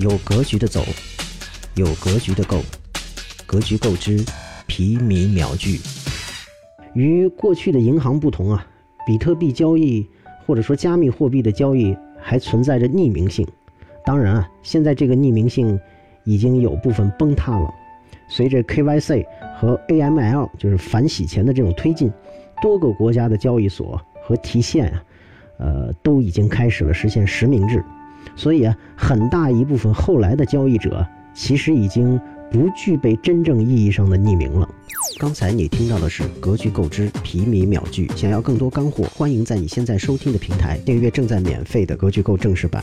[0.00, 0.84] 有格局的走，
[1.74, 2.62] 有格局的购，
[3.46, 4.24] 格局购之，
[4.68, 5.80] 皮米秒聚。
[6.94, 8.64] 与过去的银行不同啊，
[9.04, 10.06] 比特币交易
[10.46, 13.44] 或者说加密货币的交易还存在着匿名性。
[14.04, 15.76] 当然啊，现在这个匿名性
[16.22, 17.68] 已经有部分崩塌了。
[18.28, 19.26] 随着 KYC
[19.58, 22.12] 和 AML 就是反洗钱的这种推进，
[22.62, 25.02] 多个国家的交易所和提现啊，
[25.58, 27.84] 呃，都已经开始了实现实名制。
[28.36, 34.68] 所以啊，很大一部分后来的交易者其实已经不具备真正意义上的匿名了。
[35.18, 42.82] 刚才你听到的是格局购之皮米秒聚，想要更多干货，欢迎在你现在收听的平台订阅正在免费的格局购正式版。